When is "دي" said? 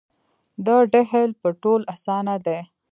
2.45-2.59